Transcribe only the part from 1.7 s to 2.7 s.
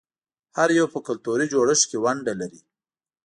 کې ونډه لري.